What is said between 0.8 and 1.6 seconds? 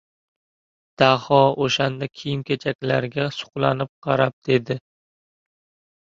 Daho